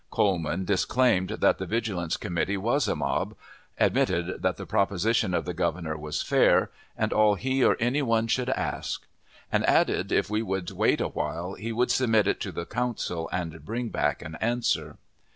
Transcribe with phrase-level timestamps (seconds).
[0.09, 3.35] Coleman disclaimed that the vigilance organization was a "mob,"
[3.79, 8.25] admitted that the proposition of the Governor was fair, and all he or any one
[8.25, 9.05] should ask;
[9.51, 13.63] and added, if we would wait awhile, he would submit it to the council, and
[13.63, 14.97] bring back an answer.